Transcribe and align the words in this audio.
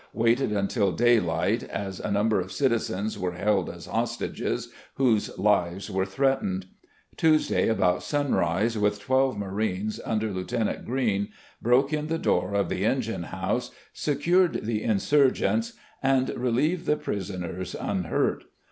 Waited 0.13 0.51
until 0.51 0.91
daylight, 0.91 1.61
as 1.61 1.99
a 1.99 2.09
number 2.09 2.39
of 2.39 2.51
citizens 2.51 3.19
were 3.19 3.33
held 3.33 3.69
as 3.69 3.85
hostages, 3.85 4.69
whose 4.95 5.29
lives 5.37 5.91
were 5.91 6.07
threatened. 6.07 6.65
Tuesday 7.17 7.67
about 7.67 7.99
simrise, 8.01 8.75
with 8.77 8.99
twelve 8.99 9.37
marines, 9.37 9.99
under 10.03 10.31
Lieutenant 10.31 10.85
Green, 10.85 11.29
broke 11.61 11.93
in 11.93 12.07
the 12.07 12.17
door 12.17 12.55
of 12.55 12.67
the 12.67 12.83
engine 12.83 13.25
house, 13.25 13.69
secured 13.93 14.65
the 14.65 14.81
insurgents, 14.81 15.73
and 16.01 16.29
relieved 16.31 16.87
the 16.87 16.97
prisoners 16.97 17.75
unhurt. 17.79 18.45